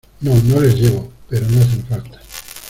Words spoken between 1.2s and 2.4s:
pero no hacen falta.